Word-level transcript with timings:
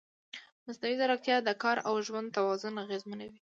مصنوعي 0.65 0.95
ځیرکتیا 0.99 1.37
د 1.43 1.49
کار 1.63 1.77
او 1.89 1.93
ژوند 2.07 2.33
توازن 2.37 2.73
اغېزمنوي. 2.85 3.29